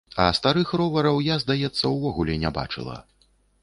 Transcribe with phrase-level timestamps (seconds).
[0.23, 3.03] А старых ровараў я, здаецца, увогуле не бачыла.